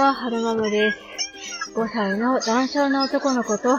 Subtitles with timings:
[0.00, 0.98] は、はるまむです。
[1.76, 3.76] 5歳の男性の男の子と、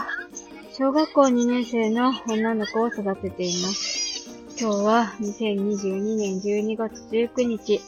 [0.72, 4.30] 小学校2年生の女の子を育てています。
[4.60, 7.82] 今日は2022年12月19日、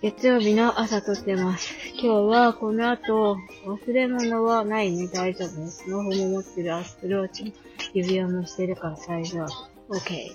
[0.00, 1.74] 月曜日の朝撮ってます。
[1.92, 3.36] 今日はこの後、
[3.66, 5.84] 忘れ物はないね、大丈夫です。
[5.84, 7.52] スマホも持ってるアスプローチも
[7.92, 9.94] 指輪もしてるから大丈夫。
[9.94, 10.32] OK。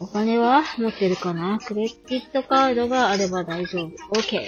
[0.00, 1.58] お金は持ってるかな？
[1.62, 4.18] クレジットカードがあれば大丈夫。
[4.18, 4.40] OK。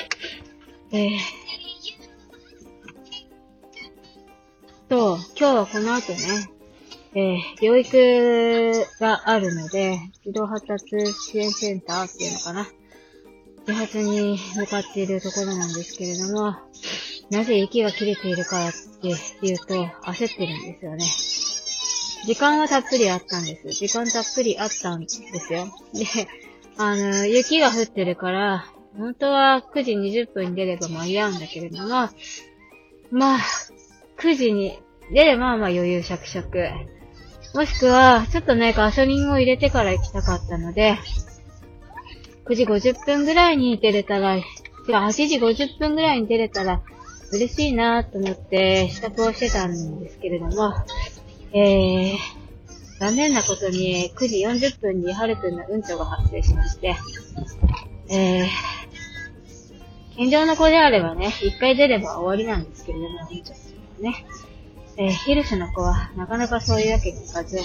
[0.92, 1.10] えー、
[4.88, 6.50] と、今日はこの後ね、
[7.14, 12.66] えー、療育があるので、児童発達支援センターっていうのかな。
[13.66, 16.54] 自発に向かっているところなんですけれども、
[17.30, 19.12] なぜ息が切れているかってい
[19.54, 21.04] うと、焦ってるんですよね。
[22.26, 23.70] 時間はたっぷりあったんです。
[23.72, 25.66] 時間たっぷりあったんですよ。
[25.94, 26.28] で、
[26.76, 32.08] あの、雪が降ってるから、本当は9時20分に出れば間に合うんだけれども、
[33.10, 33.40] まあ、
[34.18, 34.78] 9時に
[35.12, 36.68] 出ればまあ余裕しゃくしゃく。
[37.54, 40.98] もしくは、ちょっとね、ガソリンを入れてから行きたかったので、
[42.44, 44.36] 9時50分ぐらいに出れたら、
[44.86, 46.82] 8時50分ぐらいに出れたら、
[47.32, 50.74] 嬉しいなぁと思って支度をしてたんですけれども、
[51.52, 52.16] えー、
[53.00, 56.94] 残念なことに9時40分にハルくんのうんちょが発生しまして、
[58.10, 58.46] えー、
[60.16, 63.54] 健常の子であればね、一回出れば終わりなんですけれども、うんちょ
[64.00, 64.26] ね、
[64.96, 67.58] えー、ヒルシュの子はなかなかそういうわけにいかず、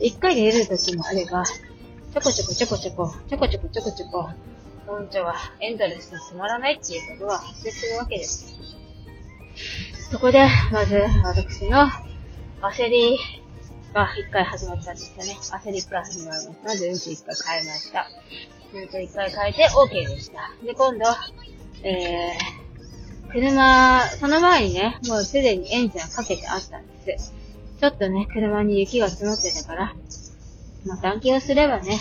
[0.00, 4.30] 一回で出る時もあれば、ちょこちょこちょこちょこ、ちょこちょこちょこちょこ、
[4.86, 8.54] うんちょはエンドレスに止まらないっていうことが発生するわけです。
[10.10, 11.88] そこで、まず、私の
[12.60, 13.18] 焦り
[13.92, 15.38] が一回始まったんですよね。
[15.40, 16.68] 焦り一回始まりました。
[16.68, 18.06] まず、うんち一回変えました。
[18.74, 20.52] うんち一回変えて OK でした。
[20.64, 21.04] で、今度、
[21.82, 22.63] えー、
[23.34, 27.34] 車、その前にね、もうすでにエンジンはかけてあったんです。
[27.80, 29.94] ちょっとね、車に雪が積もってたから、
[30.86, 31.98] まあ、暖気をすればね、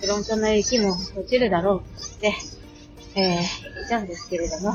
[0.00, 2.32] フロントの雪も落ちるだろうって、
[3.14, 4.72] えー、いたんですけれども、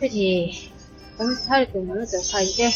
[0.00, 0.72] 9時、
[1.20, 2.70] おむつ、はるくんのおむつを借りて、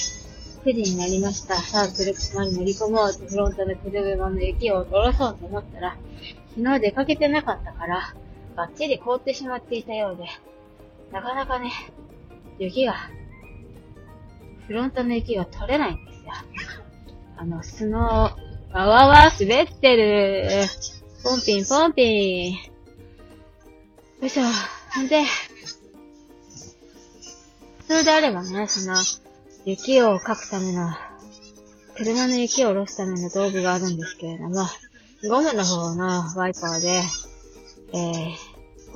[0.65, 1.56] 9時になりました。
[1.56, 5.97] さあ、車に乗り込もうとフロントの車の雪を下ろそうと思ったら、
[6.56, 8.15] 昨日出かけてなかったから、
[8.54, 10.26] バッチリ凍ってしまっていたようで、
[11.10, 11.72] なかなかね、
[12.59, 13.11] 雪が、
[14.67, 16.33] フロントの雪が取れないんですよ。
[17.37, 20.67] あの、スノー、わわわ、滑ってる。
[21.22, 22.53] ポンピン、ポンピン。
[22.53, 22.59] よ
[24.22, 24.43] いしょ。
[24.94, 25.25] ほんで、
[27.78, 28.97] 普通であればね、その、
[29.65, 30.91] 雪をかくための、
[31.97, 34.67] 車の雪を下ろすための道具があるんですけれども、
[35.28, 37.03] ゴムの方のワイパーで、
[37.93, 38.34] えー、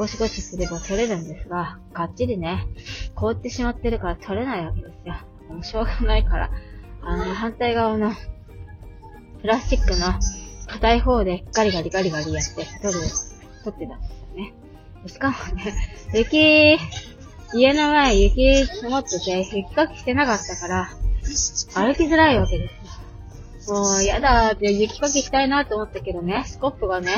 [0.00, 2.66] ゴシゴシすれば取れるんですが、がっちりね、
[3.14, 5.14] 凍ってしまってるから取れないわけですよ。
[5.50, 6.50] もうしょうがないから、
[7.02, 8.10] あの、反対側の、
[9.42, 10.06] プラスチックの
[10.68, 13.00] 硬い方でガリガリガリガリやって取る、
[13.62, 14.54] 取ってたんですよね。
[15.06, 15.74] しかもね、
[16.14, 16.78] 雪、
[17.52, 20.88] 家の前雪積もってて、雪かきしてなかったから、
[21.74, 22.70] 歩きづらいわけで
[23.66, 23.74] すよ。
[23.74, 27.14] もう、やだーって雪かきしたいなと思ったけどね、スコップがね、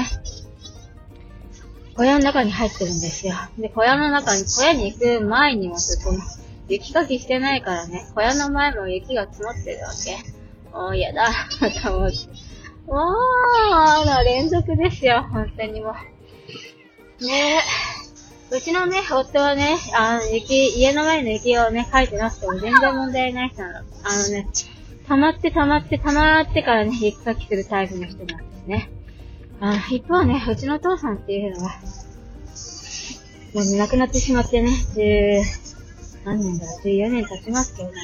[1.95, 3.35] 小屋の中に入ってるんですよ。
[3.59, 6.21] で、小屋の中に、小屋に行く前にもこの、
[6.69, 10.19] 雪かきしてないからね、小屋の前も雪が積もってるわけ。
[10.73, 11.29] もうやだ、
[11.83, 12.17] と思って。
[12.87, 13.11] も
[14.03, 15.95] う、の連続ですよ、本当にも
[17.21, 17.27] う。
[17.27, 18.57] ねえ。
[18.57, 23.79] うちのね、夫はね、あの、雪、家の前の雪をね、書いてなくても全然問題ない人なの。
[23.79, 24.47] あのね、
[25.09, 28.91] 溜まって溜まって溜まってからね、雪かきするタイプの人なんですね。
[29.65, 31.71] あ一方ね、うちのお父さんっていうのは、
[33.55, 35.41] もう亡くなってしまってね、十、
[36.25, 38.00] 何年だ、14年経ちますけれども、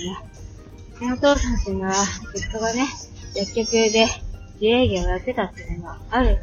[0.95, 1.95] うちのお父さんっていうのは、
[2.33, 2.87] 実家がね、
[3.35, 4.07] 薬局で
[4.61, 6.39] 自営業をやってたっていうのがある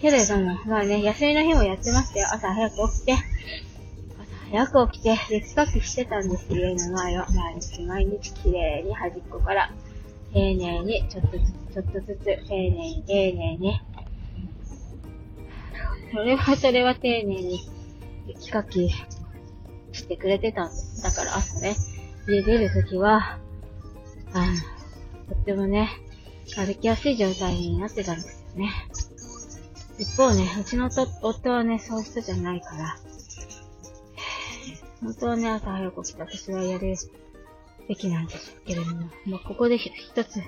[0.00, 2.26] けれども、まあね、休みの日もやってましたよ。
[2.32, 3.22] 朝早く起きて、朝
[4.50, 7.26] 早く起きて、雪かきしてたんです、家の前を。
[7.30, 9.70] 毎日毎日綺麗に端っこから、
[10.32, 13.80] 丁寧に、ちょっとずつ、ちょっとずつ、丁寧に、丁寧に。
[16.12, 17.60] それは、それは丁寧に、
[18.26, 18.90] 雪かき
[19.92, 21.02] してくれてたんです。
[21.02, 21.74] だから朝ね、
[22.28, 23.38] 家出るときは、
[24.32, 25.88] あの、とってもね、
[26.54, 28.70] 歩きやすい状態になってたんですよね。
[29.98, 30.90] 一方ね、うちの
[31.22, 32.96] 夫はね、そういう人じゃないから、
[35.00, 36.94] 本当はね、朝早く起きて私はやる
[37.88, 40.40] べきなんですけれども、もうここで一つ、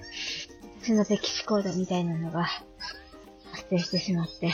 [0.81, 2.45] 私のべき思考だみたいなのが
[3.53, 4.53] 発生してしまって、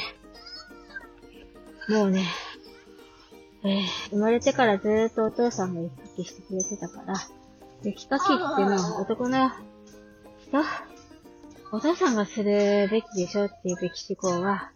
[1.91, 2.25] もうね、
[3.65, 7.15] えー、生まれてからずーっとお父さんが雪かきしてくれてたから、
[7.83, 9.51] 雪かきっていうのは男の
[10.41, 10.63] 人？
[11.73, 14.71] お父さんがするべきでしょっていうべき思考が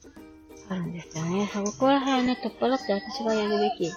[0.68, 1.48] あるんですよね。
[1.52, 3.92] そこら辺をね、取っ払って私がやるべき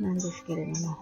[0.00, 0.98] なんですけれども。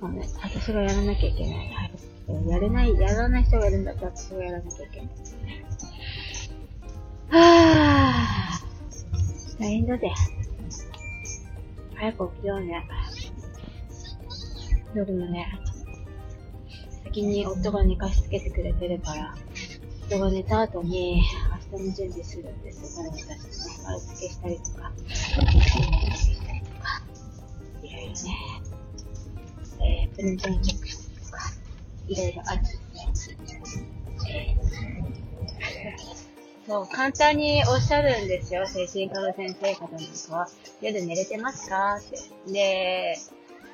[0.00, 1.70] そうね、私がやらなきゃいけない。
[2.48, 5.08] やれない、やらない人がいるんだったら私がやらなきゃいけない。
[7.28, 10.10] はぁ、大変だぜ。
[11.94, 12.86] 早く起きようね。
[14.94, 15.46] 夜もね、
[17.04, 19.34] 先に夫が寝かしつけてくれてるから、
[20.08, 21.22] 夫が寝た後に
[21.72, 23.04] 明日の準備するんですよ。
[23.04, 23.50] 彼女たちね、
[23.84, 27.02] 丸付けしたりとか、したりとか、
[27.82, 28.16] いろいろね、
[29.80, 31.38] えー、プレゼンチェックしたりとか、
[32.08, 32.70] いろいろあるんで、
[34.28, 36.15] えー、
[36.66, 40.48] そう、簡単におっしゃるんですよ、精神科の先生方なんかは。
[40.80, 41.96] 夜寝れてますか？
[41.96, 42.52] って。
[42.52, 43.16] で、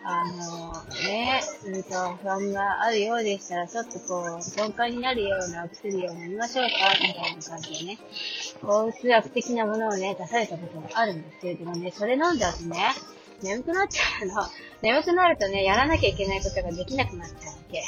[0.05, 0.73] あの、
[1.09, 1.91] ね、うんと、
[2.23, 7.99] 不安があるようでしたら、ちょっとこう、鈍感になるようなお薬を飲みましょうか、みたいな感じでね、
[8.61, 12.77] 抗うつ薬的なものをね、出されたことがあるんですけれどもね、それ飲んだ後ね、
[13.43, 14.35] 眠くなっちゃうの。
[14.83, 17.83] 眠くなるとね、やらなきゃいけないことができなくなっちゃうわけ。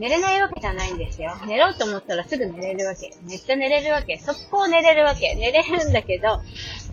[0.00, 1.36] 寝れないわけじゃないんですよ。
[1.46, 3.12] 寝ろうと思ったらすぐ寝れるわけ。
[3.28, 4.16] めっちゃ寝れるわけ。
[4.16, 5.34] 速攻寝れるわけ。
[5.34, 6.40] 寝れるんだけど、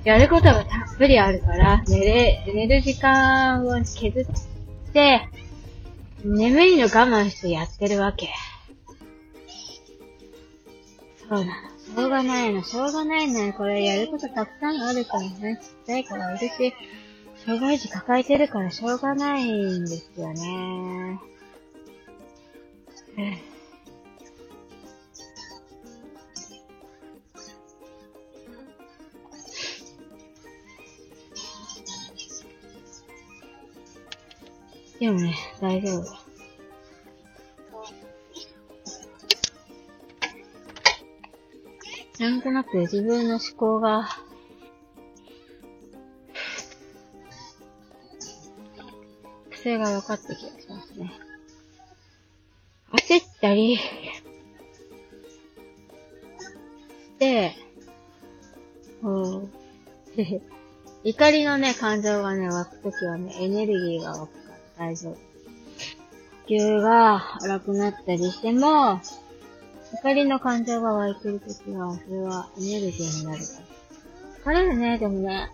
[0.04, 5.30] やることがたっぷりあるから、寝れ、寝る時間を削って、
[6.26, 8.28] 眠いの我慢してやってるわけ。
[11.30, 11.46] そうなの。
[11.46, 13.54] しょうがないの、しょうがないの。
[13.54, 15.62] これやることたくさんあるからね。
[15.64, 16.74] ちっちゃいからいるし、
[17.46, 21.20] 障害児抱えてるからしょうがないんですよね。
[35.00, 36.06] でもね、大丈夫。
[42.20, 44.08] なんとなく自分の思考が、
[49.50, 51.12] 癖が分かってきがしますね。
[52.92, 53.78] 焦ったり、
[57.18, 57.56] して、
[59.02, 59.52] うん。
[61.04, 65.14] 怒りのね、感情がね、湧くときはね、エネルギーが湧くから大丈夫。
[65.14, 69.02] 呼吸が荒くなったりしても、
[69.94, 73.54] 怒りの感情が湧いてるときは、それはエネルギーになるか
[74.52, 74.54] ら。
[74.54, 75.50] 疲れるね、でもね。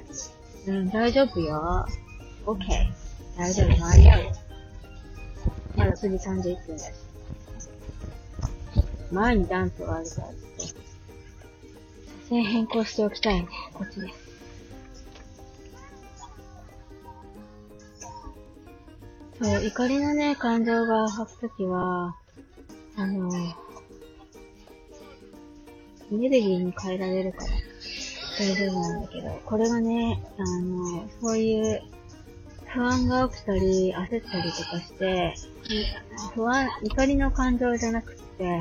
[0.66, 1.86] うん、大丈夫よ。
[2.46, 2.58] OK。
[3.36, 4.43] 大丈夫、間に合う。
[5.94, 6.90] まだ次31分だし。
[9.12, 10.44] 前にダンスがあるからって。
[12.24, 13.46] 車線変更しておきたいね。
[13.72, 14.14] こっちです。
[19.40, 22.16] そう、怒りのね、感情が吐くときは、
[22.96, 23.54] あの、エ
[26.10, 27.50] ネルギーに変えられるから
[28.38, 31.93] 大丈夫なんだけど、これがね、あの、そういう
[32.74, 34.20] 不安が起きたり、焦ったり
[34.52, 35.34] とかして、
[36.34, 38.60] 不安、怒りの感情じゃなくて、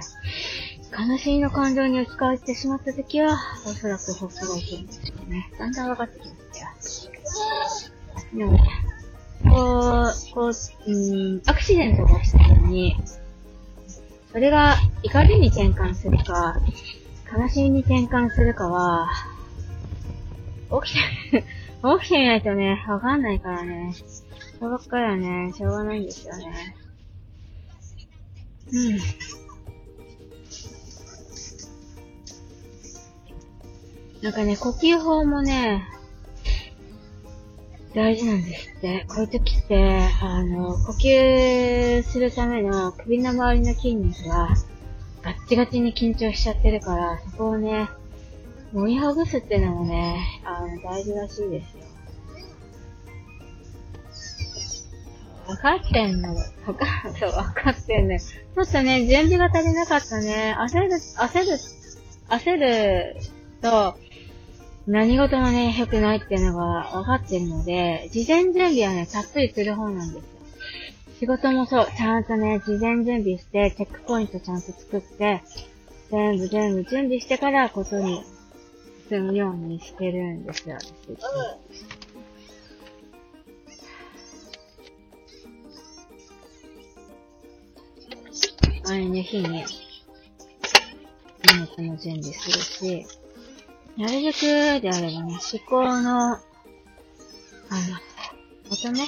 [0.96, 5.52] 悲しみの感情に置き換わってしまったときは、おそらく発作が起きるんですよね。
[5.58, 6.34] だんだん分かってきま
[6.80, 7.24] したよ。
[8.36, 8.58] でも、
[9.50, 12.96] こう、こう、うん、アクシデントが起きた時に、
[14.32, 16.62] それが怒りに転換するか、
[17.36, 19.10] 悲しみに転換するかは、
[20.84, 21.00] 起き
[21.32, 21.44] て、
[22.00, 23.94] 起きてみないとね、わかんないからね。
[24.58, 26.76] そればっかりはね、しょうがないんですよね。
[28.72, 29.00] うん。
[34.22, 35.84] なんかね、呼吸法もね、
[37.94, 39.06] 大事なんですって。
[39.10, 44.56] こういう時って、あの、呼吸するための首の周りの筋肉が
[45.22, 47.90] ガッチガチに緊張しちゃってるから、そこをね、
[48.74, 51.84] 盛りほぐすっていうのもね、あの、大事らしいですよ。
[55.46, 56.34] 分かってんの。
[56.66, 56.86] 分か、
[57.20, 58.20] そう、分かってんね。
[58.20, 60.56] ちょっとね、準備が足りなかったね。
[60.58, 61.60] 焦る、焦る、
[62.30, 63.16] 焦る
[63.62, 63.96] と、
[64.88, 70.24] 何事もね、良くないっていうのが分かってるので、事前準備はね、たっぷりする方なんですよ。
[71.20, 75.44] 仕事もそう、ちゃんとね、事前準備して、チェックポイントちゃんと作って、
[76.10, 78.24] 全部全部準備してからことに
[79.10, 81.74] 進むようにしてるんですよ、私。
[88.86, 89.66] 前の日に、
[91.44, 93.06] 荷物も準備するし、
[93.98, 96.42] なるべくであればね、思考の、あの、
[98.70, 99.06] またね、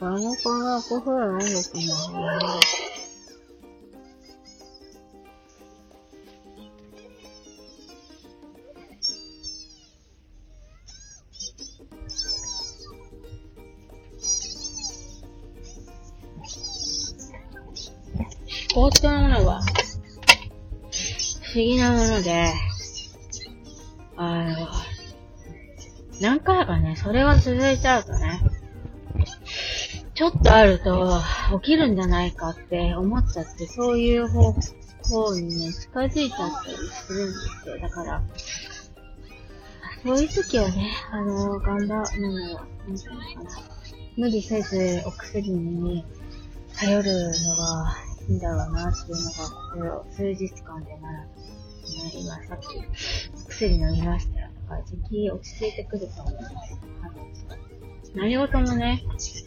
[0.00, 1.84] あの子が5分なんですね。
[18.74, 19.60] 思考というものは、
[21.42, 22.52] 不思議なもので、
[24.16, 24.68] あの、
[26.20, 28.42] 何回かね、それが続いちゃうとね、
[30.14, 31.20] ちょっとあると
[31.60, 34.54] 起きるんじゃないかって思っちゃって、そういう方
[35.02, 37.78] 向にね、近づいちゃったりするんですよ。
[37.80, 38.22] だから、
[40.04, 43.74] そういう時はね、あの、頑張るのは、なんていうのかな。
[44.16, 46.04] 無理せずお薬に
[46.76, 47.96] 頼るのが
[48.28, 51.28] いいんだろうなっていうのが、ここ数日間でなら、ね、
[52.14, 57.63] 今さっき薬飲みましたよとか、時期落ち着いてくると思うんです
[58.14, 59.02] 何事もね、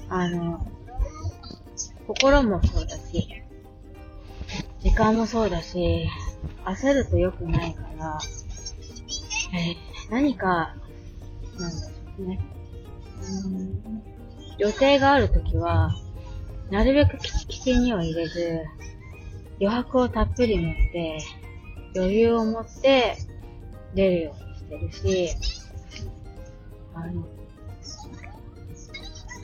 [0.10, 0.66] あの、
[2.06, 3.44] 心もそうだし、
[4.82, 6.08] 時間もそうだし、
[6.66, 8.20] 焦ると良くないから、
[9.54, 10.76] えー、何か、
[11.58, 12.40] なんだろうね。
[13.46, 14.04] うん
[14.58, 15.92] 予定があるときは、
[16.72, 18.64] なるべくキチキチには入れず、
[19.62, 21.20] 余白をたっぷり持って、
[21.96, 23.18] 余裕を持って
[23.94, 24.36] 出るよ
[24.72, 25.36] うにしてるし、
[26.96, 27.24] あの、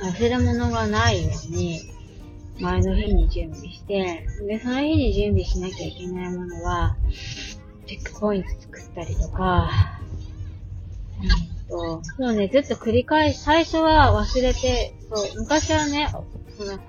[0.04, 1.82] 忘れ物がないように、
[2.60, 6.98] 前の日に準備して、で、その日に準備しなきゃいけないものは、
[7.88, 9.70] チェックポイント作ったりとか、
[11.22, 16.10] うんと、そうね、ずっと繰り返し、最初は忘れて、そう、昔はね、
[16.58, 16.80] その、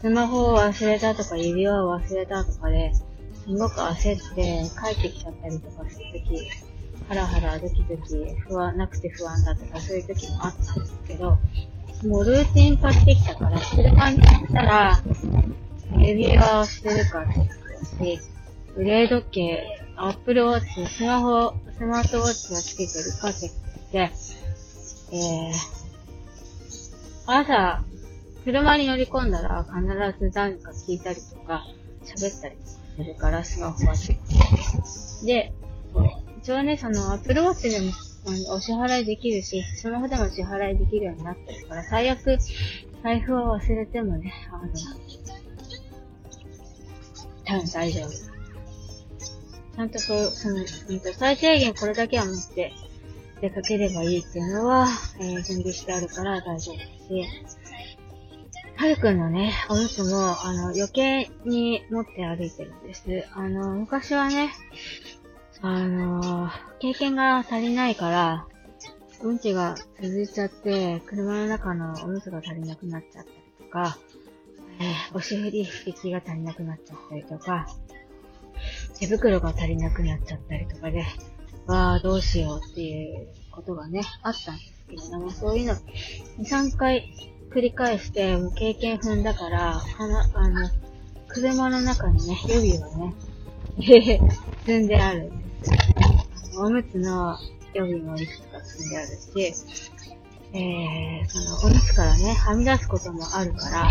[0.00, 4.64] スマホを忘れたとか、指輪を忘れたとかで、すごく焦って
[4.94, 6.48] 帰ってきちゃったりとかするとき、
[7.08, 11.38] ハラハラドキドキ、不安、なくて不安だとか、そういう時もあったんですけど、
[12.04, 15.02] もうルーティン化してきたから、車に行ったら、
[15.98, 17.48] 指輪をしてるかチェッ
[17.98, 18.20] クし、
[18.76, 24.10] 腕時計、アップルウォッチ、スマホ、スマートウォッチがつけてるかチェックして、
[25.12, 25.52] えー、
[27.26, 27.84] 朝、
[28.44, 29.82] 車に乗り込んだら必
[30.18, 31.66] ず何か聞いたりとか、
[32.04, 33.96] 喋ったりするから、スマホは。
[33.96, 35.52] チェックで、
[36.38, 37.92] 一応ね、その、アップルウォッチでも
[38.26, 42.38] お支払いできるし、スマホでも支払いできるようになってるから、最悪、
[43.02, 44.72] 財布を忘れてもね、あの、
[47.44, 48.10] 多分大丈夫。
[48.10, 50.60] ちゃんとそう、その、う
[50.94, 52.72] んと最低限これだけは持って
[53.40, 54.86] 出かければいいっていうのは、
[55.18, 57.60] えー、準備してあるから大丈夫ですし、
[58.76, 63.04] はるくんのね、おむつも、あの、余計に持って歩いてるんです。
[63.34, 64.50] あの、昔はね、
[65.62, 68.46] あのー、経験が足りないから、
[69.22, 73.98] うんちが続いちゃって、車の中のおむつが足りなくなっちゃったりとか、
[74.80, 77.66] えー、お尻引きが足りなくなっちゃったりとか、
[78.98, 81.04] 手袋が足りなくなっちゃったりとかで、
[81.66, 85.80] わあ、どうしようっていうことがね、あったんですけれども、そういうの、2、
[86.38, 87.12] 3回
[87.50, 90.70] 繰り返して、もう経験踏んだから、あの、あの、
[91.28, 93.14] 車の中にね、予備をね、
[94.64, 95.30] 積んである。
[96.58, 97.38] おむつの
[97.74, 99.54] 予備もいくつか積んであるし、
[100.52, 103.88] えー、その、おむつからね、はみ出すこともあるから、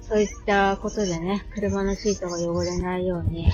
[0.00, 3.50] そういったことでね、車のシートが汚れないように、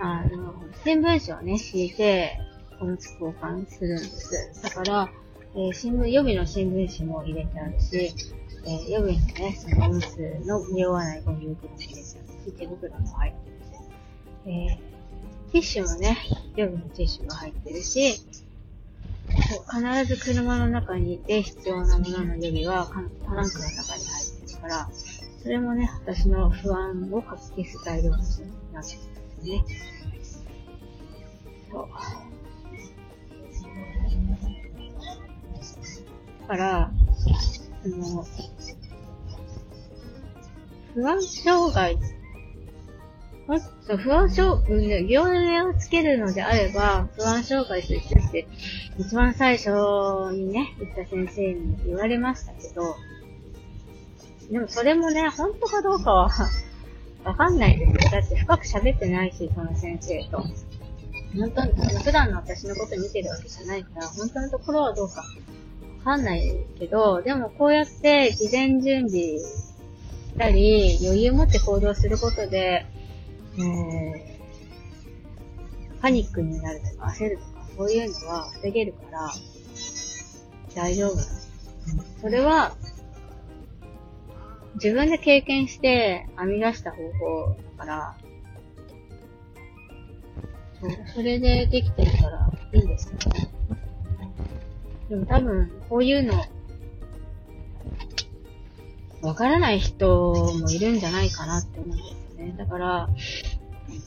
[0.00, 2.40] あの、新聞紙をね、敷いて、
[2.80, 4.62] おむつ交換するんです。
[4.62, 5.10] だから、
[5.54, 8.14] えー、新聞、予備の新聞紙も入れてあるし、
[8.64, 14.95] えー、予備のね、そのおむつの匂わないゴミ袋も入れてあるし、手袋も入ってるし、えー
[15.52, 16.18] ティッシュもね、
[16.56, 18.20] 予備のティッシュが入ってるし、
[19.70, 24.88] 必ず車の中にいて必要なものの予備はトランクの中に入ってるから、
[25.42, 28.16] それもね、私の不安をかき消す材料に
[28.72, 30.44] なってるんですね。
[31.70, 31.88] そう。
[36.40, 36.90] だから、
[37.82, 38.26] その、
[40.94, 42.04] 不安障害っと
[43.46, 48.48] 不安障、業名をつけるのであれば、不安障害と言って、
[48.98, 49.70] 一番最初
[50.32, 52.96] にね、言った先生に言われましたけど、
[54.50, 56.30] でもそれもね、本当かどうかは
[57.24, 58.10] わかんないですよ。
[58.10, 60.38] だって深く喋ってないし、その先生と。
[61.36, 61.72] 本当に、
[62.02, 65.22] 普段の私のこと見てるわけじゃないから、本当のところはどうか
[65.98, 69.74] わかんないけど、でもこうやって事前準備し
[70.36, 72.86] たり、余裕を持って行動することで、
[73.58, 74.14] えー、
[76.00, 79.30] パニックになるとか焦るとか、そういうのは防げるから、
[80.74, 81.16] 大丈夫。
[82.20, 82.76] それは、
[84.74, 88.16] 自分で経験して編み出した方法だから、
[90.80, 93.20] そう、それでできてるからいいんですよね。
[95.08, 96.44] でも多分、こういうの、
[99.22, 102.54] わからない人もいるんじゃないかなって思うんですよね。
[102.56, 103.08] だから、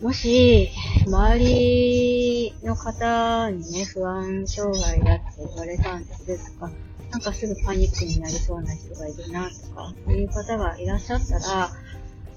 [0.02, 0.70] もし、
[1.06, 6.72] 周りの方にね、不安障害だって言われたんですとか、
[7.12, 11.70] なんかすぐパニックになりそうな人がいるなとか、そういう方がいらっしゃったら、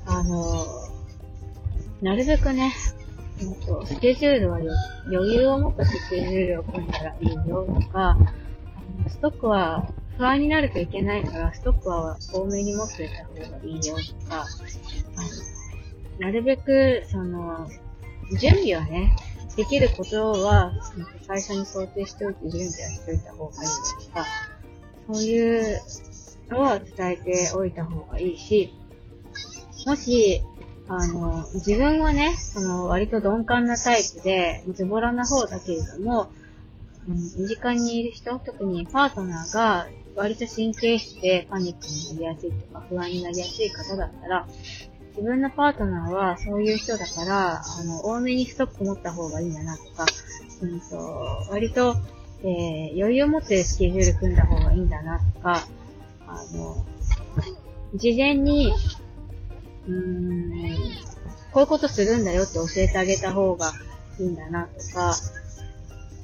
[0.07, 0.67] あの、
[2.01, 2.73] なるべくね、
[3.67, 4.59] と、スケジュールは
[5.07, 8.17] 余裕を持ったスケジュールを組んだらいいよとか、
[9.09, 14.47] ストックは不安になるといけないから、ストックは多めに持っていた方がいいよとか、
[16.23, 17.69] なるべく、その、
[18.39, 19.17] 準備はね、
[19.57, 20.73] できることは、
[21.27, 23.75] 最初に想定しておいて準備はしておいた方がいいよ
[24.07, 24.27] とか、
[25.13, 25.81] そういう
[26.49, 28.73] のは伝えておいた方がいいし、
[29.85, 30.43] もし、
[30.87, 36.31] あの、自分はね、その、割と鈍感なタイプで、ズボラな方だけれども、
[37.09, 44.47] うん、身近にいる人、特にパートナーが、割と神経質でパニックになりやすいとか、不安になりやすい方だったら、
[45.17, 50.07] 自分のパートナーはそういう人だから、あの、多めにストック持った方がいいんだなとか、
[50.63, 50.97] うんと、
[51.51, 51.97] 割と、
[52.43, 55.67] えー、余裕を持ってスケジュール組んだ方がいいんだなとか、
[56.27, 56.85] あの、
[57.95, 58.73] 事前に、
[59.87, 60.77] うーん、
[61.53, 63.73] こういうことするんだよって教えてあげた方が
[64.19, 65.15] いいんだなとか、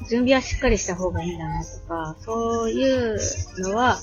[0.08, 3.18] 準備はしっかりした方がいいんだなとか、そういう
[3.58, 3.98] のは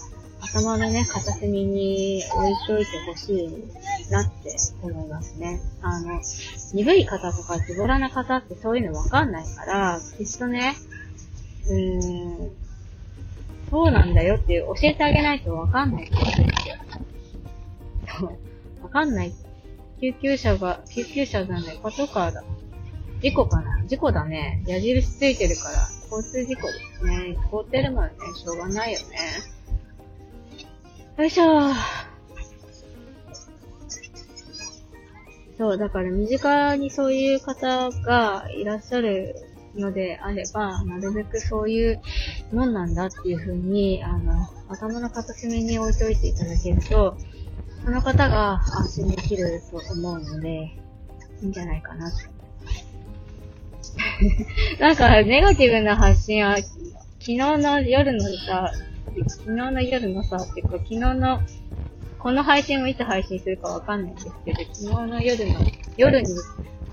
[0.52, 5.62] 頭のね、片隅に置いといてほしいなって思いますね。
[5.82, 6.22] あの、
[6.74, 10.76] 鈍い方とかズボラな方ってそういうのわかんないから、きっとね、
[11.68, 12.52] うーん、
[13.70, 16.42] そうなんだよっていう教えてあげないとわかんないことです
[18.20, 18.32] よ。
[18.82, 19.34] わかんない。
[20.00, 22.44] 救急車が、救急車じゃない、パトカーだ。
[23.22, 23.84] 事故かな？
[23.88, 24.62] 事故だね。
[24.68, 27.38] 矢印ついてるから、交通事故ですね。
[27.50, 28.12] 凍ってるもんね。
[28.36, 29.06] しょうがないよね。
[31.18, 31.72] よいしょ。
[35.58, 39.34] そう、だから身近にそういう方がいらっしゃる
[39.76, 42.02] のであれば、なるべくそういう
[42.52, 44.34] もんなんだっていうふうに、あの、
[44.68, 47.18] 頭の片隅に置いといていただけると、
[47.86, 50.78] その方が安心できると思うので、
[51.42, 52.26] いいんじゃないかなって
[54.82, 56.68] なんか、ネガティブな発信は、昨
[57.20, 58.72] 日の夜のさ、
[59.28, 61.40] 昨日の夜のさ、っていうか、昨日の、
[62.20, 65.60] この配信をいつ配信するかわかんないんですけど、昨日の夜の、
[65.98, 66.28] 夜に、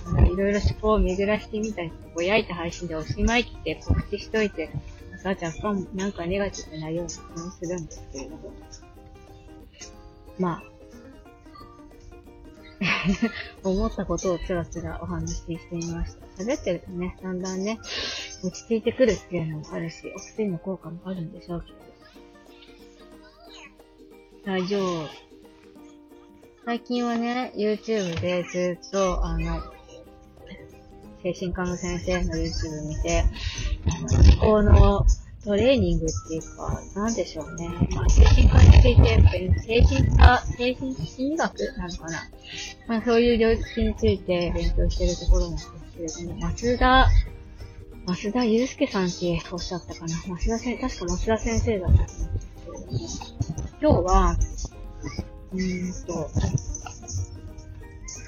[0.07, 4.70] あの、いろいろ思考を巡らしてみたり、ぼやいた配信でおしまいって告知しといて、
[5.25, 8.53] また若干なんかネガティブなような気もするんですけれども。
[10.38, 10.62] まあ、
[13.62, 16.42] 思ったことをつらつらお話ししてみました。
[16.42, 17.79] 喋ってるとね、だんだんね、
[18.42, 21.92] 落ち着いてくるっていうのもあるし、お薬の効果もあるんでしょうけど。
[24.45, 25.09] 大丈夫。
[26.65, 29.61] 最近はね、YouTube でずっと、あの、
[31.23, 33.25] 精神科の先生の YouTube 見て、
[34.41, 35.07] 思考の
[35.45, 37.69] トレーニングっていうか、なんでしょうね。
[37.95, 39.23] まあ、精神科について、
[39.61, 42.29] 精神科、精神心理学なのかな。
[42.89, 45.57] まあ、そういう領域について勉強してるところなん
[45.97, 47.09] ですけれども、松田、
[48.07, 50.17] 松田祐介さんっておっしゃったかな。
[50.27, 52.05] 松田先生、確か松田先生だったと
[52.73, 53.42] 思うんですけども、
[53.83, 54.37] 今日は、
[55.53, 56.31] うーんと、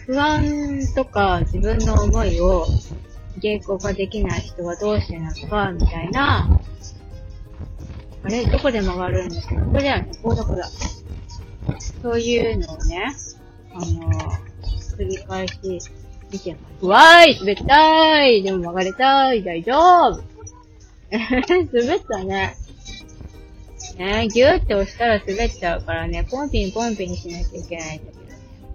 [0.07, 2.67] 不安とか自分の思いを
[3.39, 6.61] 言語化できない人はどうしてなのか、みたいな
[8.25, 9.55] あれどこで曲がるんですか？
[9.55, 10.11] ここだよね。
[10.23, 10.69] こうだこだ。
[12.03, 13.15] そういうのをね、
[13.75, 15.55] あのー、繰り返し
[16.33, 16.87] 見てます。
[16.87, 19.75] わーい滑ったーいでも曲がれたーい大丈
[20.09, 20.23] 夫
[21.73, 22.57] 滑ったね。
[23.97, 28.25] ねギューって押したら滑っちゃうからね、ポンピンポンピンしなきゃいけないんだけど。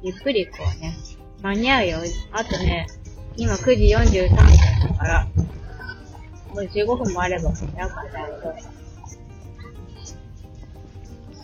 [0.03, 0.95] ゆっくりこうね、
[1.41, 1.97] 間に合うよ。
[2.31, 2.87] あとね、
[3.35, 5.27] 今9時43分だから、
[6.53, 8.79] もう15分もあれば間に合うから大丈夫。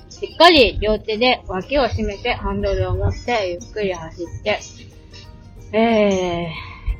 [0.09, 4.59] しっかり両手で脇を締めてハンドルを持ってゆっくり走って、
[5.73, 6.47] え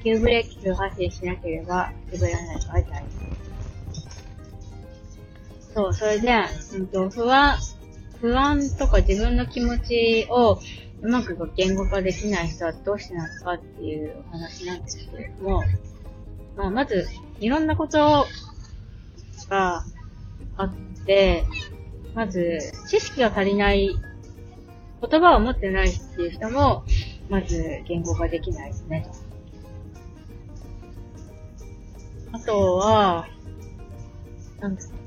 [0.02, 2.92] ー、急ブレーキ急発進しなければ滑らないから大丈
[3.32, 3.45] 夫。
[5.76, 6.32] そう、それで、
[6.74, 7.58] うんと、不安、
[8.22, 10.58] 不安とか自分の気持ちを
[11.02, 15.64] うまく言語化できない人はどうしてなのかっていうお話なんですけれども、
[16.56, 17.06] まあ、まず、
[17.42, 18.26] いろんなこと
[19.50, 19.84] が
[20.56, 20.74] あっ
[21.06, 21.44] て、
[22.14, 23.90] まず、知識が足りない、
[25.02, 26.86] 言葉を持ってないっていう人も、
[27.28, 29.06] まず言語化できないですね。
[32.32, 33.28] あとは、
[34.62, 35.05] なんだっけな。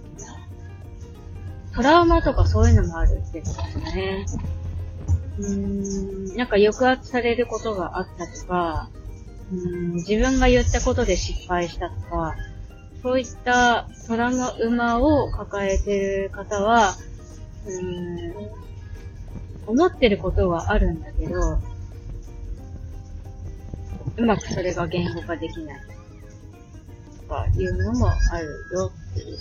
[1.75, 4.27] トラウマとかそういうのもあるってことですね。
[5.39, 8.91] うーん、なんか抑圧されることがあったとか、
[9.53, 12.35] うーん自分が言ったことで失敗したとか、
[13.03, 16.97] そういったトラウマを抱えてる方は、
[17.67, 18.51] うーん、
[19.67, 21.59] 思ってることはあるんだけど、
[24.17, 25.81] うまくそれが言語化できない。
[27.21, 29.39] とかいうのもあるよっていう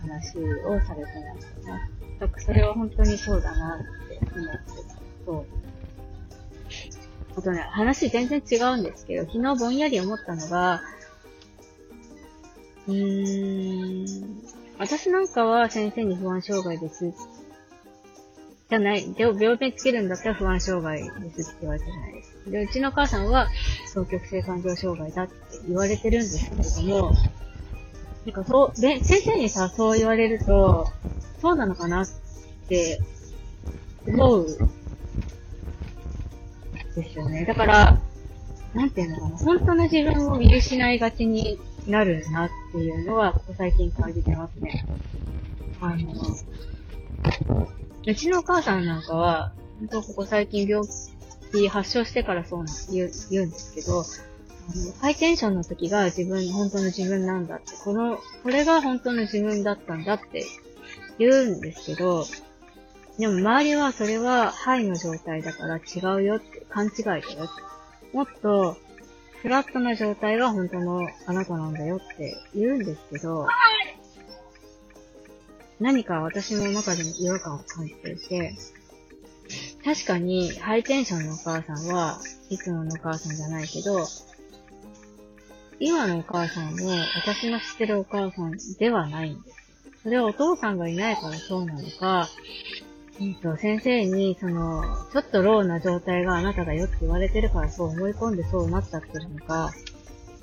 [0.00, 1.90] 話をされてましたね。
[2.20, 4.98] だかそれは本当にそうだなって思ってた。
[5.26, 5.46] そう。
[7.38, 10.80] あとね、話全然違うんですけど、昨日ぼんやり思ったのが、
[12.88, 14.42] うーん、
[14.78, 17.12] 私なんかは先生に不安障害です
[18.70, 22.50] じゃない、病名つけるんだったら不安障害ですって言われたじゃないです。
[22.50, 23.48] で、うちの母さんは、
[23.86, 25.34] 双極性感情障害だって
[25.66, 27.12] 言われてるんですけれども、
[28.28, 30.86] なんかそう、で、先生にさ、そう言われると、
[31.40, 32.08] そうなのかなっ
[32.68, 33.00] て
[34.06, 34.46] 思う
[36.94, 37.46] ですよね。
[37.46, 37.98] だから、
[38.74, 44.86] なんていうのかな、本当の自分を見失いがちになるなっていうのは、ここ最近感じてますね。
[45.80, 46.12] あの、
[48.06, 50.86] うちのお母さんなんかは、本当ここ最近病
[51.50, 54.04] 気発症してからそうな言う言うんですけど、
[54.74, 60.44] の、ハイテンションの時が自分、本当の自分なんだって、この、これが本当の自分だったんだって
[61.18, 62.26] 言うんですけど、
[63.18, 68.16] でも周りはそれはハイの状態だから違うよって、勘違いだよって。
[68.16, 68.76] もっと、
[69.42, 73.46] フラットな状態が本当のあなたなんだよって言うんですけど、
[75.80, 78.54] 何か私の中でも違和感を感じていて、
[79.84, 84.06] 確かにハイテンションのお母さんはいつものお母さんじゃないけど、
[85.80, 89.56] 今のお母さんも私の知ってるお母さんではないんです。
[90.02, 92.28] それはお父さんがいないからそうなのか、
[93.20, 99.72] えっと、先生に、その、ちょっとローな状態があなただよって言われてるからそう思い込んでそうなっちゃってるのか、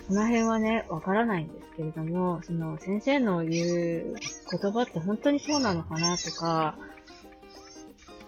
[0.08, 3.66] その辺はね、わからないんですけれども、その先生の言
[4.02, 4.16] う
[4.62, 6.78] 言葉って本当にそうなのかなとか、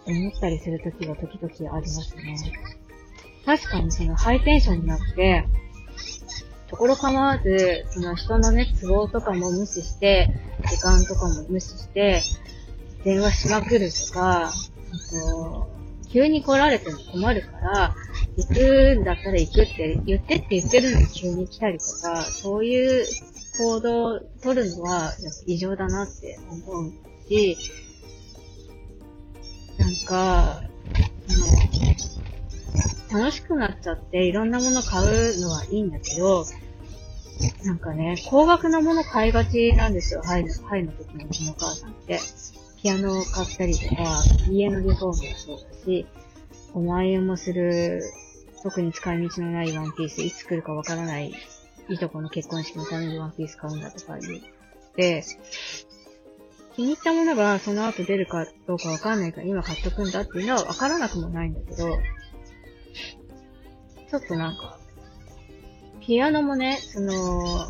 [0.05, 2.37] 思ったりするときは時々ありますね。
[3.45, 5.45] 確かにそのハイテンションになって、
[6.69, 10.29] ところ構わず、その人のね、都合とかも無視して、
[10.69, 12.21] 時間とかも無視して、
[13.03, 15.69] 電話しまくるとか、あと、
[16.11, 17.95] 急に来られても困るから、
[18.37, 23.05] 行くんだったら行くって言ってって言ってるのに急に来たりとか、そういう
[23.57, 25.11] 行動を取るのは
[25.45, 26.91] 異常だなって思う
[27.29, 27.57] し、
[29.77, 30.63] なんか、
[33.11, 36.45] 楽しくなっちゃっていろんなもの買うのはいいんだけど、
[37.63, 42.19] なんかね、高額なもの買いがちなんですよ、ハイの、ハイの時のうちのお母さんって。
[42.81, 46.05] ピアノを買ったりとか、家のリフォームもそうだし、
[46.73, 48.03] 5万円もする
[48.61, 51.33] 特に使い道のないワンピース、いつ来るかわからない、
[51.89, 54.41] いとこの結婚式のためにワンピース買うんだとか言っ
[54.95, 55.23] て、
[56.75, 61.97] 気に入ったものがその後出るかどうかわかんないから今買っとくんだっていうのはわからなくもないんだけど、
[64.09, 64.79] ちょっとなんか、
[65.99, 67.67] ピアノもね、その、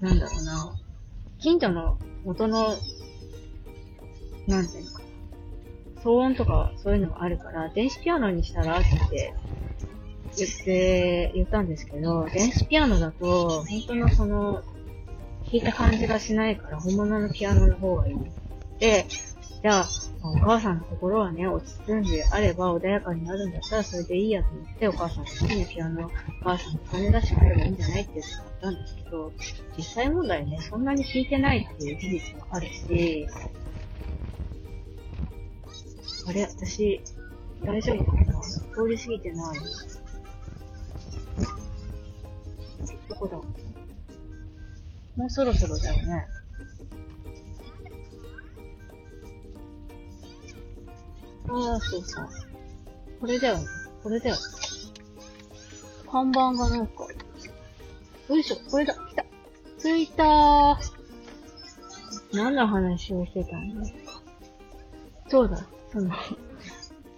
[0.00, 0.76] なんだろうな、
[1.38, 2.76] 近所の元の、
[4.46, 5.10] なんていうのかな
[6.02, 9.34] 騒音とかそういうのがあるから、電子ピアノにしたらって
[10.36, 14.62] 言って、言ったんですけど、電子ピアノだと、本当のその、
[15.44, 18.16] 弾いた感じがしないから、本物のピアノの方がいい。
[18.78, 19.06] で、
[19.62, 19.88] じゃあ、
[20.22, 26.10] お母さんの心はね、落ち着くんであれば穏やかになるんだったらそれでいいやと思って、お母さん好きなピアノ、お
[26.44, 28.26] 母さんお金出してくればいいんじゃないって言っ
[28.60, 29.32] たんですけど、
[29.76, 33.28] 実際問題ね、そんなに弾いてないっていう事実もあるし、
[36.26, 37.02] あれ私、
[37.62, 39.58] 大丈夫かな通り過ぎてない。
[43.08, 43.36] どこだ？
[45.16, 46.26] もうそろそろだよね。
[51.50, 52.28] ああ、そうそう。
[53.20, 53.58] これだよ。
[54.02, 54.36] これだよ。
[56.10, 57.06] 看板がなんか、
[58.28, 59.24] よいしょ、これだ、来た。
[59.78, 60.76] 着いたー。
[62.32, 63.90] 何の話をしてたんだ
[65.28, 66.10] そうだ、その、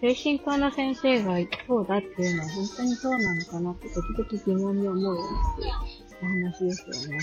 [0.01, 5.85] 精神科の先生がそうだっていうのは本当にそうなのかなって時々疑問に思うような
[6.23, 7.19] お話ですよね。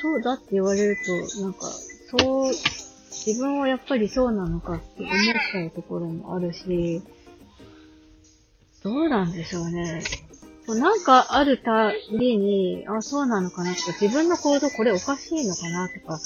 [0.00, 1.60] そうだって言われると、なんか、
[2.10, 2.52] そう、
[3.26, 5.12] 自分はやっぱりそうなのかって思っ
[5.52, 7.02] ちゃうところもあるし、
[8.82, 10.02] どうなんでしょうね。
[10.68, 16.20] なんかあるたびに、あ、そうなのかなとか、自分の行動これおかしいのかなとか思っ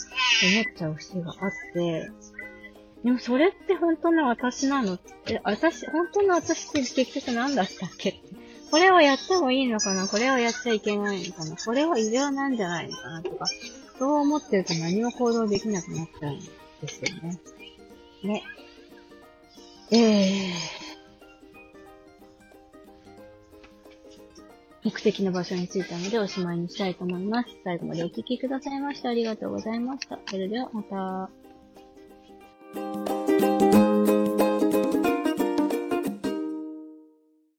[0.77, 2.11] ちゃう節があって、
[3.03, 8.21] でもそれって本当の私なのって、私、本当の私って結局何だったっけ。
[8.71, 10.09] これをやってもいいのかな？
[10.09, 11.57] これをやっちゃいけないのかな？
[11.57, 13.23] これは異常なんじゃないのかな？
[13.23, 13.47] とか、
[13.99, 16.49] そう思ってると何も行動できなくなっちゃうんで
[16.89, 17.41] すよね。
[18.25, 18.43] ね。
[19.93, 20.75] えー。
[24.83, 27.49] 目的の場所に着いたのでおしまいにしたいと思います。
[27.65, 30.19] 最後までお聴きくださいましてありがとうございました。
[30.29, 31.31] それではまた。